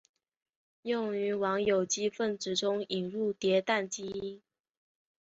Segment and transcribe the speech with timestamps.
[0.81, 4.41] 用于往有机分子中引入叠氮基团。